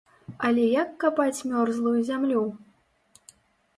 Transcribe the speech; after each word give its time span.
Але 0.47 0.63
як 0.83 0.89
капаць 1.03 1.45
мёрзлую 1.53 1.95
зямлю? 2.11 2.41